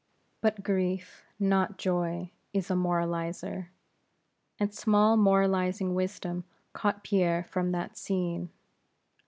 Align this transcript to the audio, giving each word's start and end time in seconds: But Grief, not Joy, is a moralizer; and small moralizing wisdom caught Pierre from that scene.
But 0.41 0.63
Grief, 0.63 1.25
not 1.37 1.77
Joy, 1.77 2.31
is 2.53 2.71
a 2.71 2.75
moralizer; 2.75 3.69
and 4.59 4.73
small 4.73 5.15
moralizing 5.15 5.93
wisdom 5.93 6.43
caught 6.73 7.03
Pierre 7.03 7.43
from 7.43 7.71
that 7.73 7.95
scene. 7.97 8.49